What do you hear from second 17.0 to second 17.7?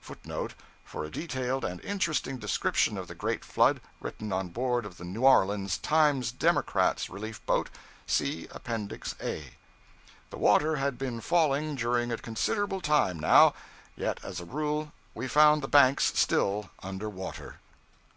water.